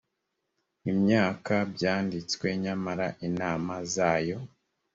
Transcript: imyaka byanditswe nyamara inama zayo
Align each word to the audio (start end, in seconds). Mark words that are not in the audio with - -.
imyaka 0.91 1.53
byanditswe 1.73 2.47
nyamara 2.63 3.07
inama 3.27 3.73
zayo 3.93 4.37